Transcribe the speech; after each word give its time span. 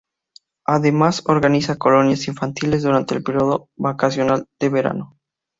Además, 0.65 1.21
organiza 1.27 1.77
colonias 1.77 2.27
infantiles 2.27 2.81
durante 2.81 3.13
el 3.13 3.21
periodo 3.21 3.69
vacacional 3.77 4.47
de 4.59 4.69
verano. 4.69 5.15